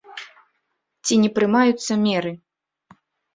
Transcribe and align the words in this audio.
Ці 1.07 1.13
не 1.25 1.29
прымаюцца 1.35 1.99
меры. 2.07 2.33